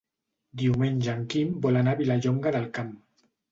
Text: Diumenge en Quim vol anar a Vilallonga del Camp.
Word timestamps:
Diumenge 0.61 1.13
en 1.17 1.21
Quim 1.35 1.53
vol 1.67 1.79
anar 1.83 1.95
a 1.95 2.01
Vilallonga 2.01 2.57
del 2.59 2.69
Camp. 2.81 2.93